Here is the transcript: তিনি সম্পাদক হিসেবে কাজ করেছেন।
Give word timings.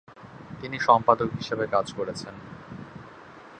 তিনি 0.61 0.77
সম্পাদক 0.79 1.29
হিসেবে 1.35 1.65
কাজ 1.67 1.87
করেছেন। 1.93 2.35